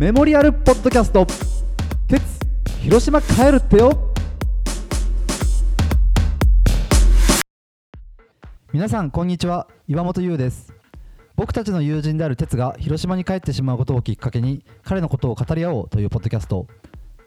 [0.00, 1.26] メモリアルポッドキャスト。
[2.08, 2.22] 鉄
[2.80, 4.14] 広島帰るってよ。
[8.72, 9.68] 皆さんこんにちは。
[9.86, 10.72] 岩本優です。
[11.36, 16.66] 僕たちの友人である鉄が広島に帰ってしまうことをきっかけに彼のことを語り合おうというポッドキャスト。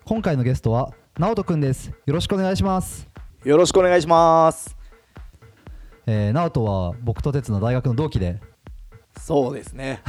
[0.05, 1.92] 今回のゲストは直人くんです。
[2.08, 3.08] よろしくお願いします。
[3.44, 4.76] よろしくお願いします。
[6.08, 8.42] えー、直人は僕と鉄の大学の同期で
[9.20, 10.02] そうですね。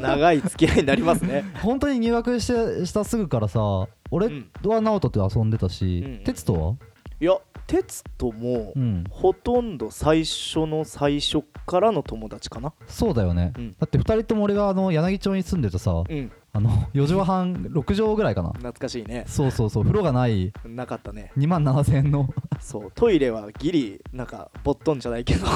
[0.00, 1.44] 長い付き合いになりますね。
[1.62, 4.26] 本当に入学してしたすぐからさ俺
[4.64, 6.74] は直人と遊んでたし、うん鉄とは？
[7.20, 9.04] いや哲とも、うん。
[9.08, 12.72] ほとんど最初の最初からの友達かな。
[12.86, 13.76] そうだよね、うん。
[13.78, 16.32] だって2人とも俺があの柳町に住んでてさうん。
[16.54, 18.50] あの4畳半6畳ぐらいかな。
[18.50, 19.24] 懐かしいね。
[19.26, 20.52] そうそうそう風呂がない。
[20.66, 21.32] なかったね。
[21.38, 22.28] 2万7000円の
[22.62, 25.46] そうトイレはギリなんかボットンじゃないけど。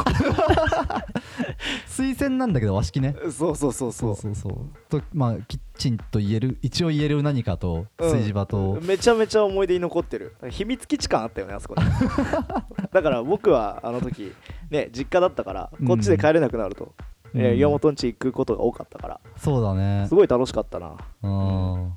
[1.86, 3.14] 水洗なんだけど和式ね。
[3.30, 4.54] そうそうそうそそううそうそう。
[4.88, 8.10] とまあキッチンと言える一応言える何かとうん。
[8.10, 10.34] 炊事場と、めちゃめちゃ思い出に残ってる。
[10.50, 11.82] 秘密基地感あったよねあそこで
[12.92, 14.32] だから僕はあの時
[14.70, 16.92] ね実家だったからこっちで帰れなくなると、
[17.34, 17.40] うん。
[17.40, 19.20] えー岩本ん家行くことが多かったから。
[19.36, 20.06] そうだね。
[20.08, 20.96] すごい楽しかったな。
[21.22, 21.92] うん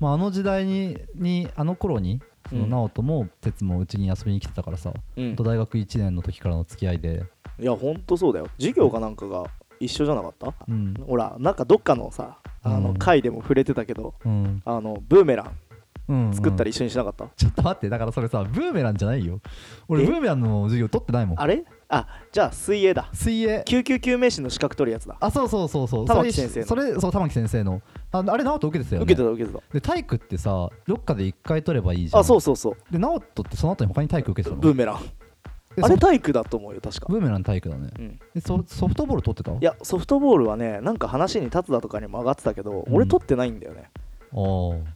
[0.00, 5.36] まああの時代ににあの頃にそのうん直人も哲もうちに遊びに来てたからさ、うん。
[5.36, 7.24] と大学1年の時からの付き合いで、
[7.58, 8.48] いやほんとそうだよ。
[8.58, 9.44] 授業かなんかが
[9.80, 10.52] 一緒じゃなかった？
[10.68, 10.94] うん。
[11.06, 12.82] ほらなんかどっかのさあうん。
[12.82, 14.62] の回でも触れてたけど、うん。
[14.64, 15.58] あのブーメラン
[16.08, 19.40] うん、り作ったり一緒にしなかった、ちょっと待ってだからそれさブーメランじゃないよ。
[19.88, 20.06] 俺え？
[20.06, 21.40] ブーメランの授業取ってないもん。
[21.40, 21.64] あれ？
[21.94, 23.10] あじゃあ水泳だ。
[23.12, 23.62] 水泳。
[23.66, 25.18] 救急救命士の資格取るやつだ。
[25.20, 26.06] あそうそうそうそう。
[26.06, 26.66] 玉木先生の。
[26.66, 27.82] それそう玉木先生の。
[28.12, 29.04] ああれ直人受けてたよね。
[29.04, 29.74] 受けてた受けてた。
[29.74, 32.20] で体育ってさどっかで1回取ればいいじゃん。
[32.22, 32.76] あそうそうそう。
[32.90, 34.62] で直人ってその後に他に体育受けてたの？
[34.62, 35.00] ブーメラン。
[35.76, 37.06] えあれソ体育だと思うよ確か。
[37.10, 37.90] ブーメラン体育だね。
[37.98, 38.18] うん。
[38.34, 39.52] でソソフトボール取ってた？
[39.52, 42.94] いやソフトボールはねなんか話に立つだとかにも上がってたけど、うん。
[42.94, 43.90] 俺取ってないんだよね。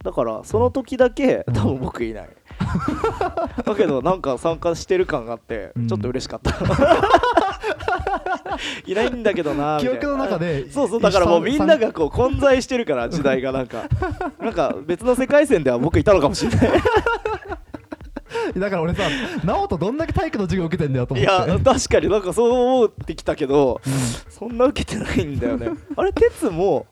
[0.03, 1.53] だからその時だけうん。
[1.53, 2.29] 多分僕いない、
[3.65, 5.87] だけどなんか参加してる感があってうん。
[5.87, 6.51] ちょっと嬉しかった、
[8.85, 13.83] いないんだけどな記憶の中でそうそうだからもうみんながこう混在してるから時代がなんか。
[14.39, 16.69] なんか別の世界線では僕いたのかもしれない。
[18.57, 19.03] だから俺さ
[19.43, 21.31] 直人どんだけ体育の授業受けてんだよと思って。
[21.31, 23.89] いや確かになんかそう思ってきたけどう
[24.31, 25.69] そんな受けてないんだよね。
[25.95, 26.85] あれ哲も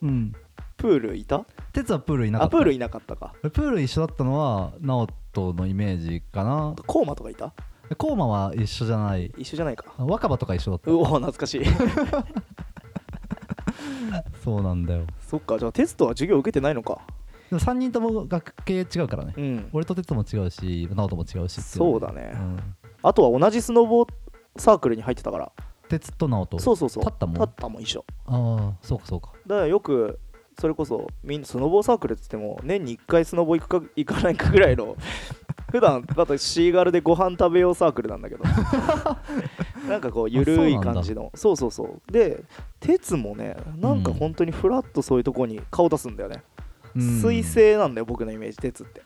[0.78, 1.46] プールいた？
[1.74, 2.56] 哲はプールいなかった。
[2.56, 3.34] あプールいなかったか。
[3.42, 5.14] プール一緒だったのは直人
[5.54, 6.76] のイメージかな。
[6.88, 7.54] コーマとかいた？
[7.98, 9.32] コーマは一緒じゃない。
[9.38, 9.86] 一緒じゃないか。
[9.98, 10.90] 若葉とか一緒だった。
[10.92, 11.62] うお懐かしい。
[14.44, 15.06] そうなんだよ。
[15.22, 17.02] そっかじゃあテストは授業受けてないのか。
[17.50, 19.34] でも3人とも学系違うからね。
[19.38, 19.70] うん。
[19.74, 22.32] 俺と哲も違うし直人も違うしそうだね。
[22.34, 22.60] うん。
[23.04, 24.08] あとは同じスノボ
[24.58, 25.52] サークルに入ってたから。
[25.88, 27.04] 哲と直人そうそうそう。
[27.04, 27.36] 立ったもん。
[27.36, 28.04] 立ったも一緒。
[28.26, 29.34] ああそうかそうか。
[29.46, 30.20] だからよく
[30.60, 34.96] それこそみんなスノボサークルっつっても年に1回スノボ行くか行かないかぐらいの
[35.72, 38.44] 普段だとシーガルでご飯食べようサークルなんだけど。
[39.90, 41.32] なんかこうゆるい感じの。
[41.36, 42.44] そうそうそうで
[42.80, 46.44] 鉄もねなんか本当にフラッとそういうとこに顔出すんだよね、
[46.96, 47.02] うん。
[47.02, 49.02] 水星なんだよ僕のイメージ鉄って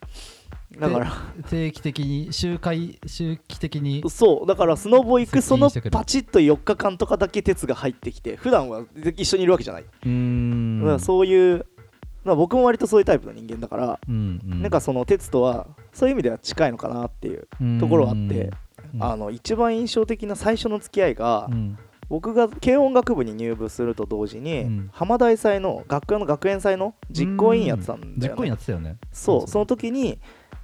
[0.80, 1.12] だから。
[1.50, 8.84] 定期的に周回周期的にそうだからスノボ行くそのパチッと4日間とかだけ鉄が入ってきて普段は
[9.16, 10.80] 一緒にいるわけじゃない、うーん。
[10.82, 11.66] だからそういう、
[12.24, 14.62] まあ、僕も割とそういうタイプの人間だから、うんうん。
[14.62, 17.48] なんかその鉄とはそういう意味では近いのかなっていう
[17.80, 18.52] ところはあって、
[18.94, 19.04] うん。
[19.04, 21.78] あの一番印象的な最初の付き合いが、うん。
[22.10, 24.90] 僕が軽音楽部に入部すると同時に、うん。
[24.92, 28.18] 浜大祭の学園の学園祭の実行委員やってたんだよ、ね。
[28.20, 28.98] 実行委員やってたよね。
[29.12, 29.48] そう。
[29.48, 30.20] その時に、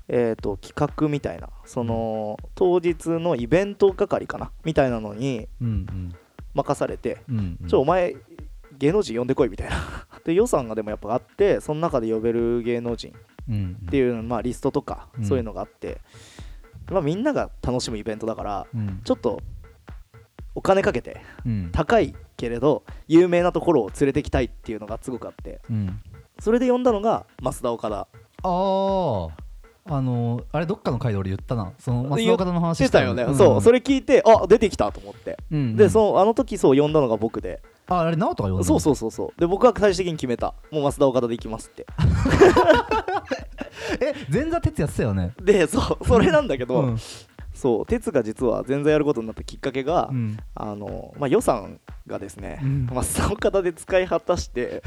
[0.07, 6.16] えー、と企画みたいなその当日のイベント係かなみたいなのにうん
[6.55, 7.57] 任されて、うんうん。
[7.61, 8.16] うんちょお前
[8.77, 9.75] 芸能人呼んでこいみたいな。
[10.25, 13.13] で予算がでもやっぱあってその中で呼べる芸能人
[13.47, 15.25] うんっていう、まあ、リストとかうん。
[15.25, 16.01] そういうのがあって、
[16.89, 19.01] まあ、みんなが楽しむイベントだからうん。
[19.03, 19.41] ちょっと
[20.55, 21.69] お金かけてうん。
[21.72, 26.01] 高いけれど有名なところを連れてきたいっていうのがすごくあってうん。
[26.39, 28.08] それで呼んだのが増田岡田。
[28.43, 29.29] あ
[29.87, 31.72] ああのあれどっかの回で俺言ったな。
[31.78, 33.61] その松岡田の話してたよね、んそう。
[33.61, 35.59] それ聞いてあ出てきたと思って、うん。
[35.59, 38.64] うんでそのあの時そう呼んだのが僕で、ああれ直人が呼んだの？
[38.64, 39.40] そうそうそうそう。
[39.40, 40.53] で僕は最終的に決めた。
[40.72, 41.85] もう増田岡田で行きますって。
[44.02, 45.32] え前座哲也やってたよね？
[45.41, 46.97] でそうそれなんだけど、うん。
[47.53, 50.37] そう哲が実は全然やることになったきっかけが、うん。
[50.55, 52.87] あのまあ、予算がですね、うん。
[52.87, 54.82] 増田岡田で使い果たして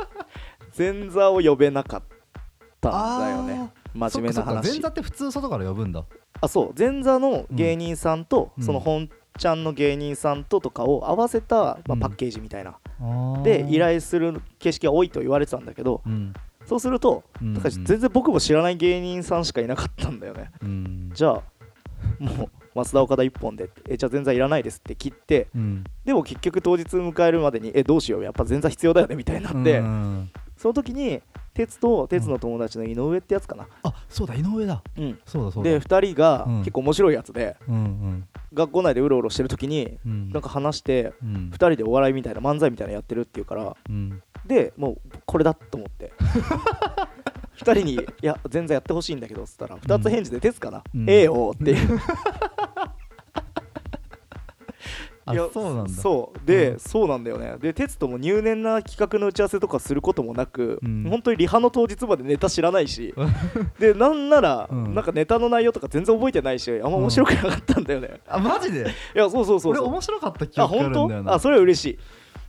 [0.76, 2.02] 前座を呼べなかっ
[2.80, 4.62] たんだよね真面目なそっかそっか。
[4.62, 6.04] 前話座って普通外から呼ぶんだ。
[6.40, 6.74] あそう。
[6.78, 8.64] 前座の芸人さんと、うん。
[8.64, 9.08] その本
[9.38, 12.00] ちゃんの芸人さんととかを合わせた、まあうん。
[12.00, 12.76] パッケージみたいな、
[13.42, 16.32] で依頼する形式が多いと言われてたんだけどうん。
[16.64, 20.50] そそうするとうんだから全然僕も知らない芸人さんしかいなかったんだよね。
[20.62, 21.10] うん。
[21.14, 21.42] じゃあ
[22.18, 25.84] もう松田岡田一本でえじゃあ全然いらないですって切ってうん。
[26.04, 28.22] でも結局当日迎えるまでにえどうしよう。
[28.22, 30.30] やっぱ全然必要だよねみたいになって、うん。
[30.56, 31.20] その時に
[31.54, 34.82] 鉄と鉄の友達の井上ってやつかな、あそうだ井上だ。
[34.96, 35.70] うん、そうだそうだ。
[35.70, 36.58] で2人がうん。
[36.60, 38.28] 結構面白いやつで、うんうん。
[38.54, 40.30] 学校内でうろうろしてる時にうん。
[40.30, 41.50] なんか話してうん。
[41.52, 44.22] 2人でお笑いみたいな漫才みたいなのやってるっていうからうん。
[44.46, 46.12] でもうこれだと思って。
[47.58, 51.08] 2人に「いや全然やってほしいんだけど」っつったら2つ返事で「鉄かな、うん。
[51.08, 52.00] ええよ」っていう。
[55.24, 55.90] あいやそうなんだ。
[55.92, 56.78] そうで、うん。
[56.78, 57.56] そうなんだよね。
[57.60, 61.06] で鉄とも入念な企画の打ち合わせとかすることもなく、うん。
[61.08, 63.14] 本当にリハの当日までネタ知らないし
[63.78, 64.94] でなんなら、うん。
[64.94, 68.86] なんかネタの内容とか全然覚えてないしあんま面白くなかったんだよね、 あマジで？
[69.14, 69.88] いやそうそうそう俺そう。
[69.88, 71.30] 面白かった記あ憶ある本んだよな。
[71.30, 71.34] 当？
[71.36, 71.98] あそれは嬉しい。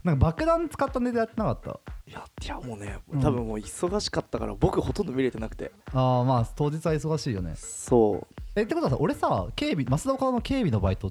[0.02, 1.70] なんか爆弾使ったネタやってなかった？
[2.06, 3.20] いやいやもうねうん。
[3.20, 5.72] 多分もう忙しかったから僕ほとんど見れてなくて。
[5.92, 7.54] ああまあ当日は忙しいよね。
[7.56, 8.34] そう。
[8.56, 11.10] えってことはさ俺さ警備増田岡田の警備のバイト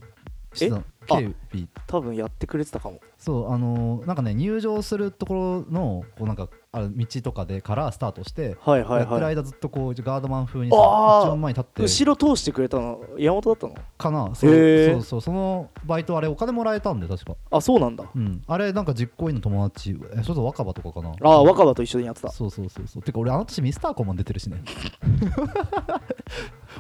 [0.54, 0.84] してたの？
[1.14, 3.00] あ警備多分やってくれてたかも。
[3.18, 10.76] そうあのーなんかね入場するところのこうなんかある道とかでからスタートして、はいはいやってるはい間ずっとこうガードマン風にさ
[11.24, 11.82] 一番前に立って。
[11.84, 13.76] 後ろ通してくれたの山本だったの？
[13.98, 14.36] かな。
[14.36, 17.36] そうそうそうそのバイトあれお金もらえたんで確か。
[17.52, 18.06] あそうなんだ。
[18.14, 18.42] うん。
[18.46, 21.12] あれなんか実行委員の友達えそれと若葉とかかな？
[21.22, 22.30] ああ若葉と一緒にやってた。
[22.32, 23.04] そうそうそうそう。
[23.04, 24.62] てか俺あの年ミスターコンも出てるしね。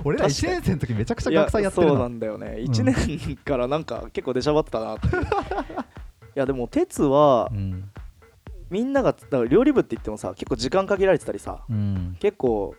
[0.03, 0.53] 俺ら1確かに。
[0.53, 2.47] 年生の時めちゃくちゃ学祭やってるそうななんだよね。
[2.47, 5.09] ん1年からなんか結構出しゃばってたなってい
[6.35, 7.89] やでも鉄はうん。
[8.69, 12.15] みんながだから料理部って言ってもさ結構時間限られてたりさうん。
[12.19, 12.75] 結構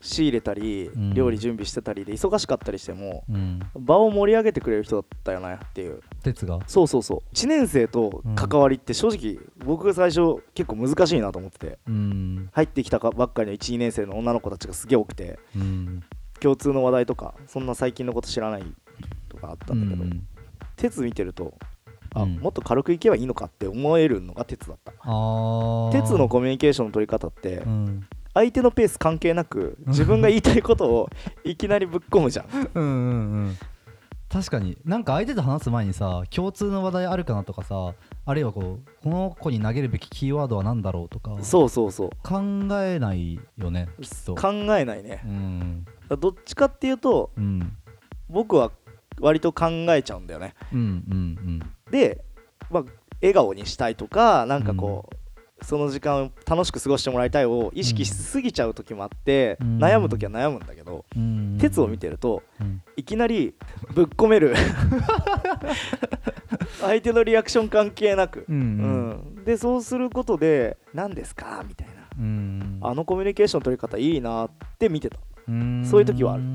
[0.00, 1.14] 仕入れたりうん。
[1.14, 3.60] 料理準備してたりで忙しかったりしてもうん。
[3.78, 6.00] 場を盛り上げてくれる人だったよねっていう。
[6.22, 6.58] 哲が？
[6.66, 7.34] そうそうそう。
[7.34, 11.78] 1年生と関わりって正直僕が最初結構難しいなと思ってて。
[11.86, 12.48] うん。
[12.52, 16.02] 入ってきたかばっかりの12年生の女の子たちがすげえ多くてうん。
[16.40, 18.64] 共通の話題とかそんな最近のこと知らない
[19.28, 20.26] とかあったんだけど、うん
[20.78, 21.54] 鉄見てると
[22.14, 22.36] あ、うん。
[22.36, 24.92] もっと軽くいけばいいのかって思えるのが鉄だった。
[25.92, 28.06] 鉄のコミュニケーションの取り方ってうん。
[28.34, 31.10] 相手のペース関係なく自分が言いたいことを
[31.44, 32.46] いきなりぶっ込むじゃん。
[32.74, 33.56] うんうんうん。
[34.28, 34.76] 確かに。
[34.84, 37.94] なんか相手と話す前にさ共通の話題あるかなとかさ
[38.26, 42.10] あるいはこうこの子に投げるべきキーワードは何だろうとかそうそうそう。
[42.22, 42.40] 考
[42.82, 44.34] えないよねきっと。
[44.34, 45.22] 考えないね。
[45.24, 45.86] うん。
[46.20, 47.72] どっちかっていうとうん。
[48.28, 48.70] 僕は
[49.20, 50.54] 割と考えちゃうんだよね。
[50.72, 50.82] うんう
[51.14, 51.60] ん
[51.90, 52.22] で、
[52.70, 52.84] まあ、
[53.20, 55.08] 笑顔にしたいとかなんかこ
[55.60, 59.78] う、その時間を楽しく過ごしてもらいたいを意識しすぎちゃう時もあって、うん。
[59.78, 61.22] 悩む時は悩むんだけど、うん。
[61.22, 62.80] うん鉄を見てるとうん。
[62.96, 63.54] いきなり
[63.94, 64.54] ぶっ込める。
[66.80, 69.44] 相手のリアクション関係なく、うんうん。
[69.44, 71.64] でそうすることで何ですか？
[71.66, 71.94] みたいな。
[72.18, 72.78] うん。
[72.82, 75.18] あのコミュニケーション取り方いいなって見てた、
[75.48, 75.84] うん。
[75.84, 76.42] そういう時はある。
[76.42, 76.46] う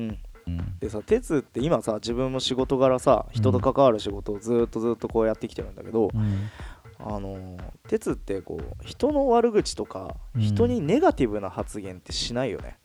[0.00, 6.50] んうん、うんでさ鉄って今さ自分も仕事柄さ人と関わる仕事をずーっとずっとこうやってきてるんだけど、うん。
[6.98, 10.42] あのー鉄ってこう人の悪口とか、うん。
[10.42, 12.78] 人にネガティブな発言ってしないよね。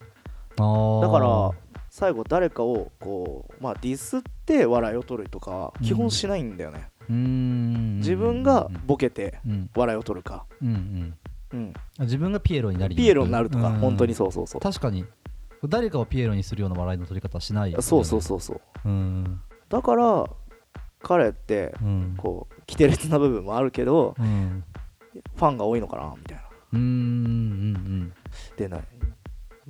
[0.56, 1.02] あー。
[1.02, 1.50] だから
[1.90, 7.96] 最後誰かをこうまあディスって笑いを取るとか基本しないんだよね、うん。
[7.98, 9.70] 自分がボケてうん。
[9.74, 11.14] 笑いを取るか、うんうん。
[11.52, 13.74] うん、自分がピエロになりピエロになるとか、うん。
[13.76, 14.60] 本当にそうそうそう。
[14.62, 15.04] 確かに
[15.68, 17.82] 誰かをピエロにするような笑いの取り方はしないよね。
[17.82, 18.60] そうそうそうそう。
[18.84, 20.28] うんだから
[21.00, 22.14] 彼ってうん。
[22.16, 24.64] こう奇烈な部分もあるけどうん。
[25.36, 26.42] ファンが多いのかなみたいな。
[26.74, 28.12] うんうん
[28.56, 28.78] でな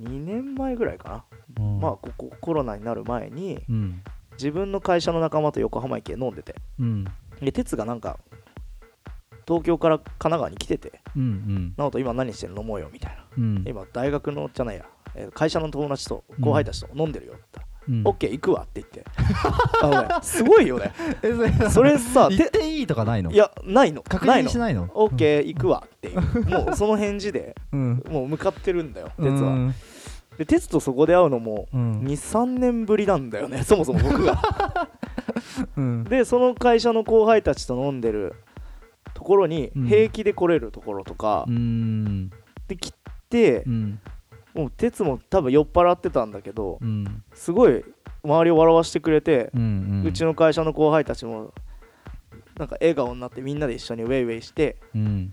[0.01, 1.23] 2年前ぐらいか
[1.57, 1.79] な、うん。
[1.79, 4.01] まあここコロナになる前にうん。
[4.33, 6.55] 自分の会社の仲間と横浜駅で飲んでて。
[6.79, 7.05] うん。
[7.39, 8.17] で鉄がなんか
[9.47, 11.01] 東京から神奈川に来てて。
[11.15, 11.73] うんうん。
[11.77, 12.61] 直人今何してんの？
[12.61, 13.63] 飲もうよみたいなうん。
[13.67, 14.85] 今大学のじゃないや。
[15.15, 18.01] えー会社の友達と後輩たちと飲んでるよってうん。
[18.05, 19.03] オッケー行くわって言って。
[19.81, 20.93] あすごいよね。
[21.21, 23.31] えそれさ言っていいとかないの？
[23.31, 24.01] いやないの。
[24.03, 24.49] 確ないの。
[24.49, 24.89] 認しないの？
[24.93, 26.21] オッケー行くわっていう。
[26.49, 28.03] もうその返事でうん。
[28.09, 29.51] もう向かってるんだよ鉄は。
[29.51, 29.75] うん
[30.37, 32.01] で鉄とそこで会うのもうん。
[32.05, 34.41] 23年ぶりなんだよね そもそも僕が。
[35.77, 36.03] うん。
[36.05, 38.33] でその会社の後輩たちと飲んでる
[39.13, 39.87] ところにうん。
[39.87, 42.29] 平気で来れるところとか、うん。
[42.67, 42.97] で来て
[43.65, 43.99] う、ん。
[44.53, 47.23] もう鉄も多分酔っ払ってたんだけど、うん。
[47.33, 47.83] すごい
[48.23, 50.11] 周りを笑わしてくれて、ううん。
[50.13, 51.53] ちの会社の後輩たちも
[52.57, 55.31] なんか笑顔になってみんなで一緒にウェイウェイしてうん。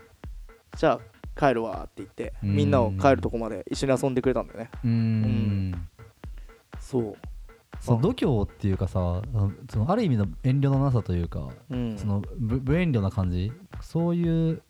[0.76, 1.00] じゃあ
[1.38, 2.56] 帰るわって言って、うん。
[2.56, 4.70] みんなを帰るとこまで一緒に遊んでくれたんだよね。
[4.84, 5.88] うん。
[6.78, 7.16] そう。
[7.78, 9.22] その度胸っていうかさ
[9.70, 11.96] そのある意味の遠慮のなさというかうん。
[11.98, 13.52] その無無遠慮な感じ？
[13.80, 14.62] そういう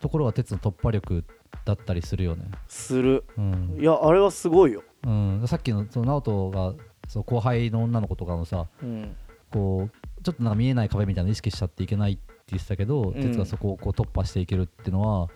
[0.00, 1.24] ところが鉄の突破力
[1.64, 2.44] だったりするよね。
[2.68, 3.24] する。
[3.36, 3.76] うん。
[3.80, 6.74] いやあれはすごいよ、うん、さっきのその直人が
[7.08, 9.16] そう後輩の女の子とかのさうん、
[9.50, 13.14] こうちょっとなんか見えない壁みたいなの意識しちゃっていけないって言ってたけど、ん。
[13.14, 15.28] 哲がそこをこう突破していけるっていうのは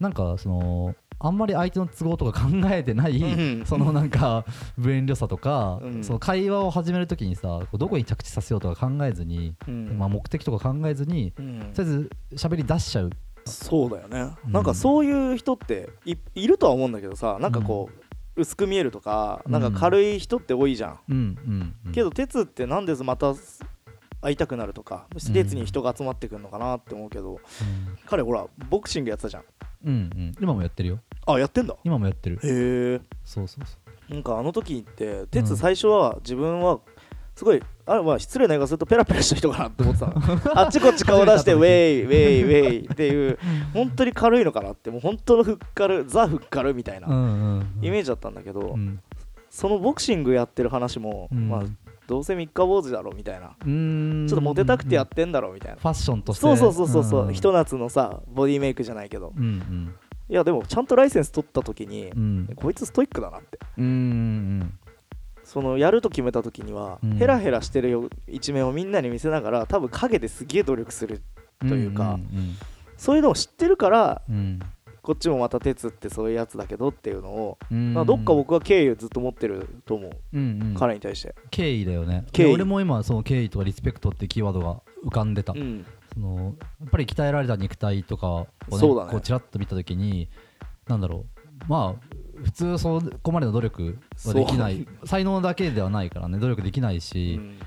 [0.00, 3.66] なんかそのあんまり相手の都合とか考えてない、うん。
[3.66, 4.44] そのなんか
[4.76, 6.04] 無遠慮さとか、うん。
[6.04, 9.98] その会話を始めるときにさどこに着地させようとか考えずに、うん。
[9.98, 11.72] まあ、目的とか考えずにうん。
[11.74, 13.10] とりあえず喋り出しちゃう
[13.48, 14.52] そうだよね、うん。
[14.52, 17.90] なんかそういう人っていいるとは思うんだけどさなんかこ
[18.36, 21.92] う、薄く見えるとかなんか軽い人って多いじゃん、うんうんうん。
[21.92, 23.34] けど鉄ってなんでまた
[24.20, 27.40] 会いたくなるとか鉄に人が集まってくるのかなって思うけど、
[28.06, 29.44] 彼ほらボクシングやってたじゃん。
[29.84, 30.32] うんうん。
[30.40, 30.98] 今もやってるよ。
[31.24, 31.76] あやってんだ。
[31.84, 32.36] 今もやってる。
[32.36, 33.00] へえ。
[33.24, 33.76] そうそうそ
[34.10, 34.12] う。
[34.12, 36.80] なんかあの時ってうん鉄最初は自分は
[37.38, 40.06] すごいあれまあ失礼な言い方するとペラペラした人かなって思ってた。
[40.06, 40.12] の
[40.58, 43.38] あっちこっち顔出して ウェイウェイウェイっていう
[43.72, 47.06] 本当に軽いのかなってもう本当のフッカルザ・フッカルみたいな
[47.80, 48.98] イメージだったんだけど、うん。
[49.50, 51.48] そのボクシングやってる話も、うん。
[51.48, 51.62] まあ
[52.08, 56.40] どうせ三日坊主だろみたいな、ちょっとモテたくてやってんだろみたいな、ファッションとして。
[56.40, 57.34] そうそうそうそうそう、ん。
[57.34, 59.32] ひと夏のさボディメイクじゃないけど。
[59.36, 59.94] うんうん。
[60.28, 62.48] いやでもちゃんとライセンス取った時に、うん。
[62.56, 63.60] こいつストイックだなって。
[63.78, 64.78] うんうん
[65.48, 67.16] そのやると決めた時には、うん。
[67.16, 71.22] ヘラヘラしてるよ一面をみんなに見せながら多分陰ですげえ努力する
[71.62, 72.26] うんというかん
[72.98, 74.60] そういうのを知ってるからうん。
[75.00, 77.58] こっちもまた鉄ってそういうやつだけどっていうのを、
[78.04, 80.74] どっか僕は敬意をずっと持ってると思う、うんうん。
[80.74, 82.26] 彼に対して、敬意だよね。
[82.30, 82.52] 敬意。
[82.52, 85.54] 俺も今その敬意とかリスペクトってキーワードが浮かんでた。
[85.54, 88.78] うん、そのやっぱり鍛えられた肉体とかをねね。
[88.80, 90.28] こうちらっと見た時に
[90.88, 91.64] なんだろう。
[91.68, 94.86] まあ普通そこまでの努力はできない。
[95.04, 97.58] 才能だけではないからね努力できないし、うん。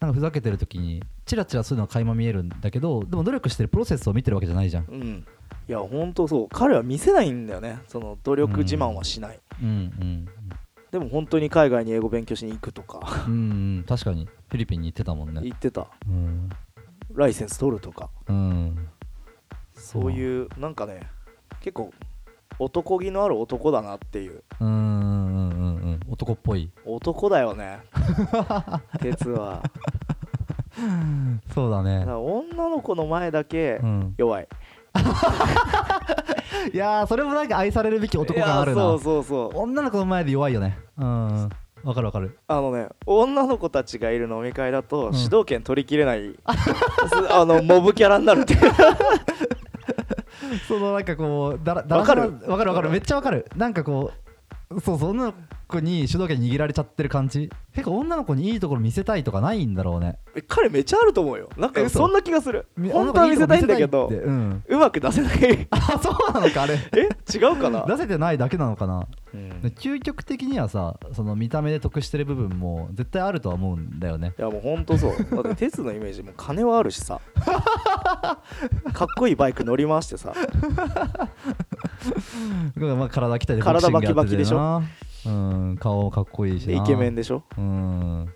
[0.00, 4.84] なんかふざけてる時にチラチラそういうのは垣間見えるんだけどでも努力してるプロセスを見てるわけじゃないじゃん。
[4.84, 5.26] うん、
[5.68, 6.48] いやほんとそう。
[6.48, 7.80] 彼は見せないんだよね。
[7.88, 9.68] その努力自慢はしない、うん。
[9.68, 9.72] う
[10.04, 10.28] ん
[10.90, 13.26] でも本当に海外に英語勉強しに行くとか。
[13.26, 13.36] うんう
[13.80, 13.84] ん。
[13.86, 14.24] 確かに。
[14.24, 15.42] フィリピンに行ってたもんね。
[15.42, 15.86] 言ってた。
[16.08, 16.48] うん。
[17.14, 18.08] ライセンス取るとか。
[18.26, 18.88] うん。
[19.74, 21.02] そういうなんかね
[21.60, 21.92] 結構
[22.58, 24.42] 男気のある男だなっていう。
[24.60, 26.70] うんうんうんうん男っぽい。
[26.84, 27.80] 男だよね。
[29.00, 29.62] 鉄は。
[31.54, 32.04] そうだね。
[32.06, 34.14] 女の子の前だけうん。
[34.16, 34.48] 弱い。
[36.72, 38.82] いやーそれもなんか愛されるべき男感あるな。
[38.82, 39.58] そうそうそう。
[39.58, 40.78] 女の子の前で弱いよね。
[40.96, 41.50] うん
[41.84, 42.38] わかるわかる。
[42.48, 45.14] あのね女の子たちがいる飲み会だとうん。
[45.14, 48.72] 主導権取りきれない、 あのモブキャラになるっていう
[50.66, 52.22] そのなんかこうだらだらわかる。
[52.46, 52.90] わかるわかる。
[52.90, 53.46] めっちゃわかる。
[53.56, 54.12] なんかこ
[54.70, 55.34] うそうそう女の
[55.68, 57.50] 子に主導権握られちゃってる感じ？
[57.74, 60.18] 結構女の子にいいところ見せたいとかないんだろうね。
[60.34, 61.48] え彼めっちゃあると思うよ。
[61.56, 62.66] なんかそんな気がする。
[62.76, 64.64] み本当は見せたいんだけどうん。
[64.66, 69.06] うまく出せない あそうなのかあれえ違うかな、出せてないだけなのかな？
[69.34, 69.50] うん。
[69.76, 74.34] 究極的にはさその見た目で得してる部分も絶対あるとは思うんだよね。
[74.38, 75.12] いやもうほんとそう。
[75.42, 77.20] だって鉄のイメージもう金はあるしさ。
[78.92, 80.32] かっこいいバイク乗り回してさ。
[82.76, 84.56] まあ体鍛えて体ボクシングやっててバキバキでしょ。
[84.56, 84.82] な
[85.28, 87.44] うん顔もかっこいいしイケメンでしょ？
[87.56, 88.32] うん。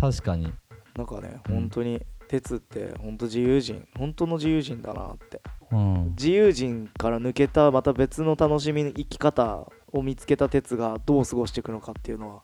[0.00, 0.52] 確かに。
[0.96, 3.86] なんかねうん本当に鉄って本当自由人。
[3.98, 5.40] 本当の自由人だなって。
[5.70, 6.10] うん。
[6.10, 12.42] 自由人から抜けたまた別の楽しみ生き方を見つけた鉄がどう過ごしていくのかっていうのは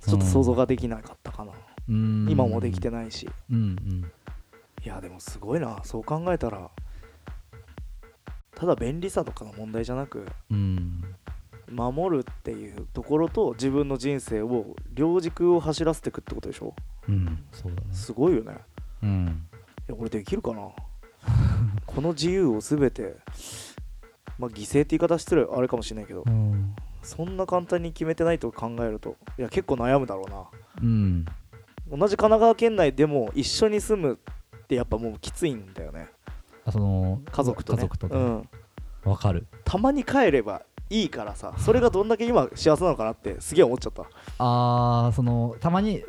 [0.00, 1.52] ちょっと想像ができなかったかな、
[1.88, 2.26] うん。
[2.28, 3.28] 今もできてないし。
[3.50, 4.10] うんうん。
[4.84, 5.80] いやでもすごいな。
[5.84, 6.70] そう考えたら
[8.56, 11.03] ただ便利さとかの問題じゃなくうん
[11.70, 16.74] 守るっていうところと自分の人生を両軸を走らせていくってことでしょ？
[17.08, 17.86] うんそうだね。
[17.92, 18.56] すごいよね。
[19.02, 19.46] うん。
[19.88, 20.68] いや俺できるかな？
[21.86, 23.16] この自由を全て
[24.38, 26.74] まあ犠牲って言い方してるあれかもしれないけどうん。
[27.02, 30.44] そんな簡単に決めてないと考えるといや結構悩むだろうな。
[30.82, 31.24] うん。
[31.90, 34.18] 同じ神奈川県内でも一緒に住む
[34.62, 36.08] ってやっぱもうきついんだよね。
[36.64, 37.76] あその家族とね。
[37.76, 38.16] 家族とね。
[38.16, 38.48] うん、
[39.10, 39.46] わかる。
[39.64, 40.62] たまに帰れば
[40.94, 44.04] いいからさそれがどんだけ今幸せなのかなってすげえ思っちゃった。
[44.38, 46.04] あーそのたまに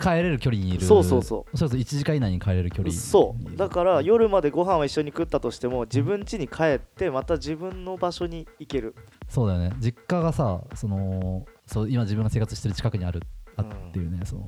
[0.00, 0.84] 帰れる距離にいる。
[0.84, 1.56] そうそうそう。
[1.56, 3.56] そうそう1時間以内に帰れる距離そう。
[3.56, 8.94] だから夜までご飯を一緒に食ったとしても自分家に帰ってまた自分の場所に行ける。
[9.28, 9.72] そうだよね。
[9.80, 13.22] 実家がさそのそう今自分が生活してる近くにある
[13.56, 14.46] あっていうね、その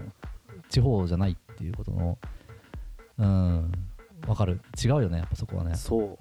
[0.68, 2.16] 地方じゃないっていうことの
[3.18, 3.72] うん
[4.28, 4.60] わかる。
[4.82, 5.74] 違うよねやっぱそこはね。
[5.74, 6.18] そう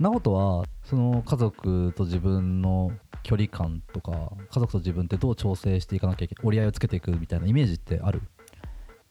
[0.00, 2.90] 直人はその家族と自分の
[3.22, 8.22] 距離感とか家族と自分ってどう調整していかなきゃいけない折り合いをつけていくみたいなイメージってある？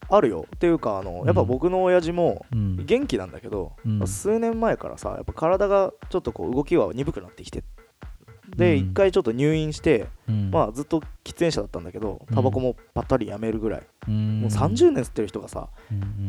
[0.09, 0.47] あるよ。
[0.55, 4.07] っていうかあのやっぱ僕の親父もうん元気なんだけど、うん。
[4.07, 7.63] 数年前からさやっぱ体がちょっとこう動きは鈍くなってきて
[8.55, 8.89] でうん。
[8.89, 10.49] 一回ちょっと入院して、うん。
[10.49, 14.41] まあずっと喫煙者だったんだけどタバコもぱったりやめるぐらい、うん。
[14.41, 15.69] もう30年吸ってる人がさ、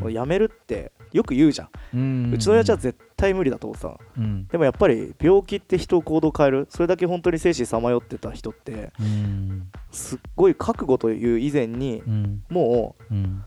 [0.07, 3.99] やめるってよく言うじゃん、うちの親父は絶対無理だと思ってたの。
[4.17, 4.47] うん。
[4.47, 6.67] でもやっぱり病気って人を行動変える。
[6.69, 9.69] それだけ本当に精神さまよってた人ってうん。
[9.91, 12.43] すっごい覚悟という以前にうん。
[12.49, 13.43] もううん。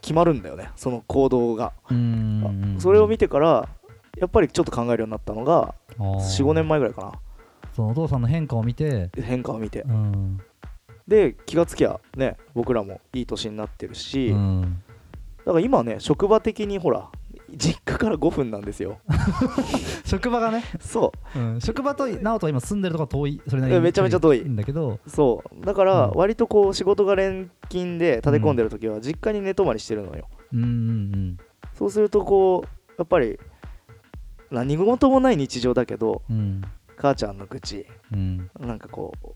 [0.00, 0.70] 決まるんだよね。
[0.76, 2.76] その行動が、うん。
[2.78, 3.68] それを見てから
[4.18, 7.20] やっぱりちょっと考えるようになったのが45年前前ぐらいか
[7.74, 9.10] そのお父さんの変化を見て。
[9.16, 9.82] な変化を見て。
[9.82, 10.40] うん。
[11.08, 14.82] で気がつきゃね僕らもいい年になってるし、だうん
[15.44, 17.08] から今ね職場的にほら
[17.56, 18.98] 実家から5分なんですよ。
[20.04, 20.62] 職場がね？
[20.80, 21.38] そう。
[21.38, 24.38] ん職場と直人は今住んでるとこは遠いそれなりにえめちゃめちゃ遠い。
[24.40, 25.00] んだけど。
[25.04, 25.64] うそう。
[25.66, 26.12] だからうん。
[26.14, 30.28] 割とこう仕事が連勤で立て込んでる時は実家に寝泊まりしてるのよ。
[30.52, 31.36] うんうん
[31.74, 33.38] そうするとこうやっぱり
[34.50, 36.62] 何事もない日常だけどうんうん。
[36.96, 38.50] 母ちゃんの愚痴うん。
[38.60, 39.28] なんかこう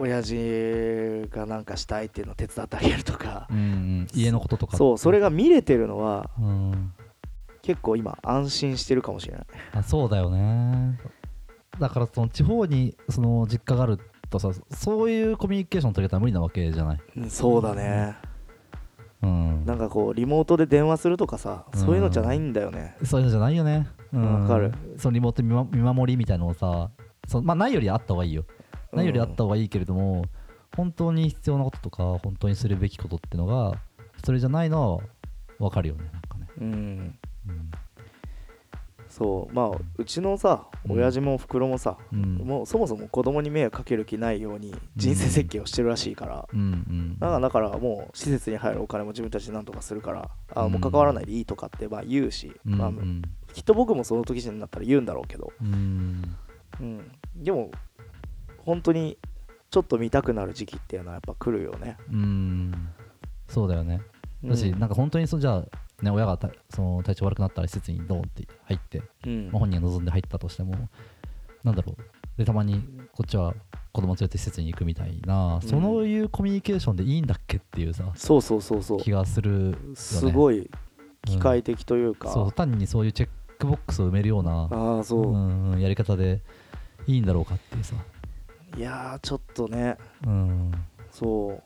[0.00, 3.46] 親父がなんかしたいっていうのを手伝ってあげるとか。
[3.50, 4.06] うんうん。
[4.14, 4.76] 家のこととか。
[4.76, 6.92] そうそれが見れてるのはうん。
[7.62, 9.44] 結構今安心してるかもしれない。
[9.74, 10.98] あそうだよね。
[11.78, 17.00] だからその地方にその実家があるとさそういうコミュニケーション取り方は無理なわけじゃない？
[17.16, 18.16] うんそうだね。
[19.22, 19.66] うん。
[19.66, 22.96] なんかこうリモートで電話するとかさそういうのじゃないんだよね。
[23.04, 23.86] そういうのじゃないよね。
[24.12, 24.42] うん。
[24.42, 24.72] わかる。
[24.96, 25.52] そのリモート見,、
[25.82, 26.90] 守りみたいなのをさ
[27.28, 28.44] そまあないよりあった方がいいよ
[28.92, 30.24] ないよりあった方がいいけれども、
[30.76, 33.74] 本当に必要なこととか本当にするべきことってのが
[34.24, 35.02] それじゃないのは
[35.58, 37.18] 分かるよねなんかね、うん。
[37.48, 37.70] うん。
[39.08, 39.54] そう。
[39.54, 40.96] まあうちのさうん。
[40.96, 42.36] 親父も袋もさ、うん。
[42.36, 47.18] もうそもそも子供に迷惑かける気ないように人生設計をしてるらしいから、うんうん。
[47.18, 50.72] だからだからもう施設に入るお金も自分たちで何とかするからあうん。
[50.72, 52.92] もう関わらないでいいとかってまあ言うし、まあ
[53.52, 56.36] きっと僕もその時になったら言うんだろうけど、うん。
[56.80, 57.70] うん、でも
[58.64, 59.18] 本当に
[59.70, 61.96] ちょっと見たくなる時期っていうのはやっぱ来るよね。
[62.10, 62.72] うん。
[63.48, 64.00] そうだよね。
[64.42, 64.50] うん。
[64.50, 69.44] だし、なんか本当にそうじゃあ、ね、親がたその体調悪くなったら施設にドーンって入って、うん。
[69.52, 70.88] まあ、本人が望んで入ったとしても
[71.62, 72.02] なんだろう。
[72.38, 72.82] でたまに
[73.12, 73.54] こっちは
[73.92, 75.62] 子供連れて施設に行くみたいな、うん。
[75.62, 79.00] そういうコミュニケーションでいいんだっけっていうさそうそうそうそう。
[79.00, 79.76] 気がするよね。
[79.94, 80.70] すごい
[81.26, 86.40] 機械的というか、そう単にそういうチェックボックスを埋めるようなああそう、うんうんやり方で
[87.06, 87.94] いいんだろうかっていうさ、
[88.76, 89.96] いやーちょっとね。
[90.26, 90.72] うん、
[91.10, 91.62] そ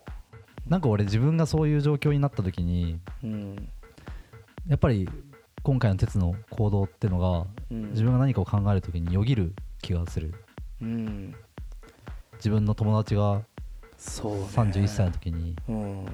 [0.67, 3.69] なんか俺自分がそういう状況になった時にううん。
[4.69, 5.09] やっぱり
[5.63, 7.91] 今回の鉄の行動ってのがうん。
[7.91, 10.35] 自分が何かを考える時によぎる気がする。
[10.81, 11.35] うん。
[12.37, 13.43] 自分の友達が
[13.97, 16.07] そう、ね、31歳の時にうん、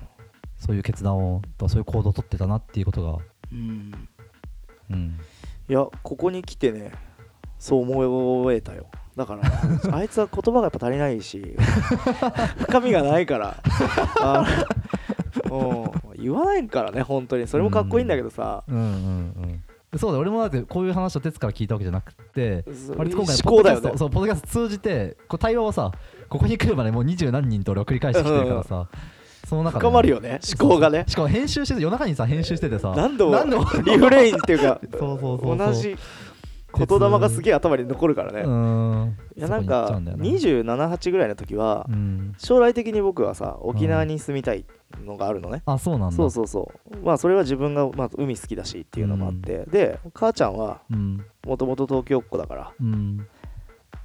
[0.58, 3.18] そういう決断をそういう行動を取ってたなっていうことが、
[3.52, 4.08] うん、
[4.90, 5.18] うん、
[5.68, 6.92] いやここに来てね
[7.60, 8.86] そう思えたよ。
[9.16, 11.54] だからあいつは言葉がやっぱ足りないし
[12.66, 13.56] 深みがないから。
[16.16, 17.46] 言わないからね本当に。
[17.46, 19.62] それもかっこいいんだけどさ、うんうんうん
[19.98, 23.82] そうだ俺もだってこういう話を鉄から聞いたわけじゃなくてそう割と今回思考だよね。
[23.82, 25.90] ポッドキャストそうポッドキャスト通じてこう対話をさ
[26.28, 28.88] ここに来るまでもう二十何人と俺は繰り返してきてるからさ、
[29.48, 29.80] その中で。
[29.80, 31.04] 深まるよね思考がね。
[31.08, 35.56] しかも編集してて夜中にさ編集しててさ何度も何度もリフレインっていうか そうそうそうそう。
[35.58, 35.96] 同じ
[36.86, 38.40] 言霊がすげえ頭に残るからね、
[39.36, 40.24] いやなんかうんだよな。
[40.24, 42.34] 278ぐらいの時はうん。
[42.38, 44.64] 将来的に僕はさ沖縄に住みたい
[45.04, 46.16] のがあるのね、あそうなんだ。
[46.16, 46.96] そうそうそう。
[47.04, 51.24] まあそれは自分がまあ海好きだしっていうのもあって、で母ちゃんはうん。
[51.46, 53.26] もともと東京っ子だからうん。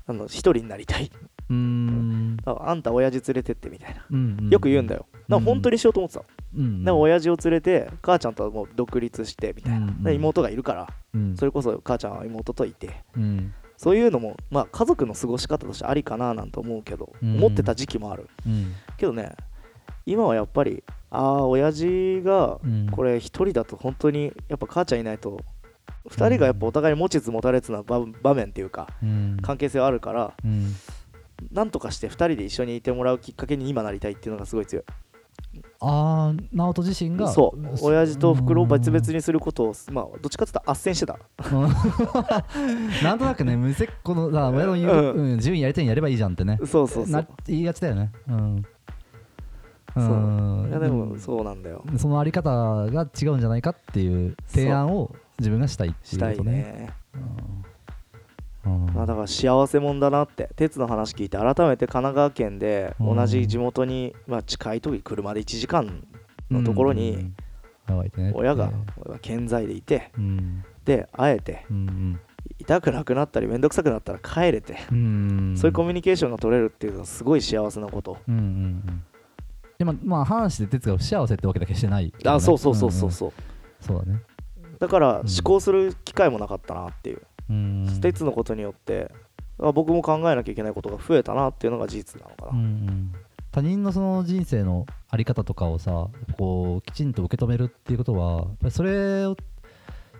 [0.07, 1.11] あの一人になりたい
[1.49, 4.05] うーんああんた親父連れてってみたいな。
[4.09, 5.05] うんよく言うんだよ。
[5.11, 6.25] だから本当にしようと思ってたの、
[6.57, 11.35] うんでも親父を連れて母ちゃんとはもう独立してみたいな、うんで妹がいるからうん。
[11.35, 13.03] それこそ母ちゃんは妹といて。
[13.15, 13.53] うん。
[13.77, 17.35] そういうのもまあ家族の過ごし方としてありかななんて思うけど、うん。
[17.37, 18.29] 思ってた時期もある。
[18.45, 18.73] うん。
[18.97, 19.31] けどね
[20.05, 22.89] 今はやっぱりああ親父がうん。
[22.91, 25.39] これ一人だと本当にやっぱ母ちゃんいないと
[26.07, 29.37] 二人がやっぱお互いに持ちつ持たれつな場場面っていうかうん。
[29.41, 30.73] 関係性はあるからうん
[31.51, 34.83] なんとかして二人で一緒にいてもらうきっかけに今なりたいっていうのがすごい強い。
[35.79, 37.85] ああ直人自身がそう。
[37.85, 41.19] 親父と袋を別々ににすることをまあどっちかっていうと斡旋してた。
[43.03, 46.57] なんとなくね無せっこのさ親の言う、うんうん、自由にやりたいにやればいいじゃんってね。
[46.65, 48.11] そうそうそなう言いがちだよね。
[48.27, 48.65] うん。
[49.93, 50.03] そう。
[50.03, 50.07] う
[50.67, 50.67] ん。
[50.69, 51.83] いやでもそうなんだよ。
[51.97, 56.57] そのあり方が違うんじゃないかっていう提案を自分がしたいってしたいいうことね。
[56.57, 56.93] ね。
[57.13, 57.74] うん
[58.65, 63.15] まあだから幸せ者だなって鉄の話聞いて改めて神奈川県でうん。
[63.15, 66.03] 同じ地元にまあ近い時車で1時間
[66.49, 67.31] のところに
[68.33, 68.71] 親が
[69.21, 70.63] 健在でいてうん。
[70.83, 72.19] で会えてうん
[72.59, 79.03] 痛くなくなったり面倒くさくなったら帰れて、うんそういうコミュニケーションが取れるっていうのはすごい幸せなこと、うんうんうん。
[79.77, 83.33] でもまあ話して哲が不幸せってわけだけしてないね、あそうそうそうそんうんそう、
[83.81, 84.21] そうだね。
[84.79, 85.11] だからん。
[85.21, 87.99] 思考する機会もなかったなっていう、うん。
[88.01, 89.11] 鉄のことによって
[89.59, 93.13] あ僕も考えなきゃいけないことが増えたなっていうのが事実なのかな、うんうん。
[93.51, 99.37] 他人のその人生のあり方とかをさこうきちんと受け止めるっていうことはそれを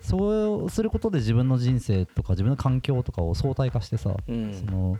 [0.01, 4.53] そうすることで自分の人生とか自分の環境とかを相対化してさ、うん。
[4.53, 4.97] その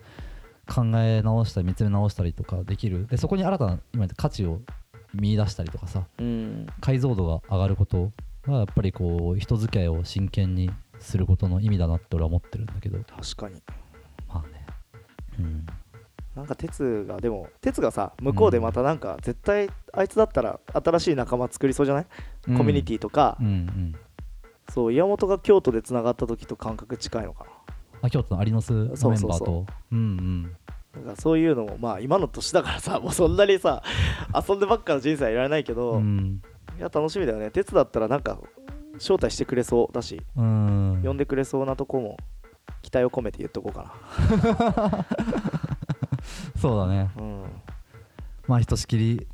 [0.67, 3.05] 考え直したり見つめ直したりとかできる。
[3.07, 4.61] でそこに新たな今言った価値を
[5.13, 6.67] 見出したりとかさうん。
[6.81, 8.11] 解像度が上がること
[8.47, 12.99] がやっぱりこう人付き合いを真剣にすることの意味だなって俺は思ってるんだけど。
[12.99, 13.62] 確かに。
[14.27, 14.65] まあね。
[15.39, 15.65] うん。
[16.36, 22.05] なんか鉄がでも鉄がさ向こうでまたなんか絶対あいつだったら新しい仲間作りそうじゃない、
[22.45, 23.95] コミュニティとか、うんうん。
[24.69, 27.45] そう岩本が京都でつながった時と感覚近いのか
[28.01, 28.73] あ京都のアリノス？
[28.73, 29.17] のメンバーと？
[29.17, 30.43] そうそうそうんうん。
[30.43, 33.81] なだからそういうのもまあ今の年だからさ もうそんなにさ
[34.34, 36.41] 遊んでばっかの人生はいられないけど、うん。
[36.77, 37.49] いや楽しみだよね。
[37.49, 38.39] 鉄だったらなんか
[38.97, 41.01] 招待してくれそうだし、うん。
[41.03, 42.17] 呼んでくれそうなとこも
[42.81, 43.93] 期待を込めて言っとこうか
[46.60, 47.12] そうだね。
[47.15, 47.43] なうん。
[48.47, 49.27] まあひとしきり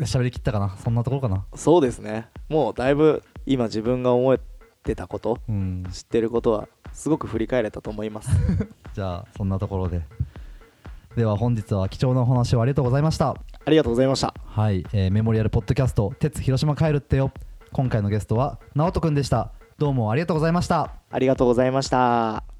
[0.00, 0.76] 喋りきったかな。
[0.78, 1.44] そんなところかな。
[1.54, 2.28] そうですね。
[2.48, 4.38] もうだいぶ今自分が思っ
[4.82, 5.84] てたことうん。
[5.90, 8.30] 知ってることはすごく振り返れたと思います。
[8.94, 10.02] じゃあそんなところで。
[11.16, 13.36] では本日は貴重なお話をありがとうございました。
[13.64, 14.34] ありがとうございました。
[14.46, 17.30] はい、えーメモリアルポッドキャスト「鉄広島帰るってよ」
[17.72, 19.52] 今回のゲストは直人くんでした。
[19.78, 20.92] どうもありがとうございました。
[21.10, 22.51] ありがとうございました。